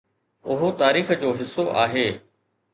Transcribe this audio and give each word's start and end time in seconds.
اهو 0.55 0.69
تاريخ 0.79 1.11
جو 1.25 1.33
حصو 1.37 1.69
آهي 1.85 2.09